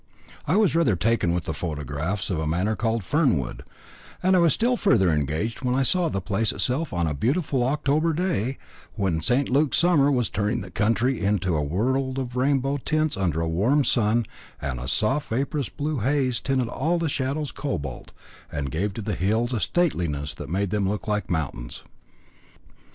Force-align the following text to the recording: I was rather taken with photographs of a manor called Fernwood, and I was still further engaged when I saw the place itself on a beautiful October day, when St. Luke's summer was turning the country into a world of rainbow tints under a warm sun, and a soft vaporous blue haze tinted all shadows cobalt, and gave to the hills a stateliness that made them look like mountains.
I 0.47 0.55
was 0.55 0.73
rather 0.75 0.95
taken 0.95 1.31
with 1.31 1.45
photographs 1.45 2.31
of 2.31 2.39
a 2.39 2.47
manor 2.47 2.75
called 2.75 3.03
Fernwood, 3.03 3.61
and 4.23 4.35
I 4.35 4.39
was 4.39 4.51
still 4.51 4.75
further 4.75 5.11
engaged 5.11 5.61
when 5.61 5.75
I 5.75 5.83
saw 5.83 6.09
the 6.09 6.19
place 6.19 6.51
itself 6.51 6.91
on 6.91 7.05
a 7.05 7.13
beautiful 7.13 7.61
October 7.63 8.11
day, 8.11 8.57
when 8.95 9.21
St. 9.21 9.47
Luke's 9.47 9.77
summer 9.77 10.11
was 10.11 10.27
turning 10.27 10.61
the 10.61 10.71
country 10.71 11.21
into 11.23 11.55
a 11.55 11.61
world 11.61 12.17
of 12.17 12.35
rainbow 12.35 12.77
tints 12.77 13.15
under 13.15 13.41
a 13.41 13.47
warm 13.47 13.83
sun, 13.83 14.25
and 14.59 14.79
a 14.79 14.87
soft 14.87 15.29
vaporous 15.29 15.69
blue 15.69 15.99
haze 15.99 16.39
tinted 16.41 16.67
all 16.67 16.97
shadows 17.05 17.51
cobalt, 17.51 18.11
and 18.51 18.71
gave 18.71 18.95
to 18.95 19.03
the 19.03 19.13
hills 19.13 19.53
a 19.53 19.59
stateliness 19.59 20.33
that 20.33 20.49
made 20.49 20.71
them 20.71 20.89
look 20.89 21.07
like 21.07 21.29
mountains. 21.29 21.83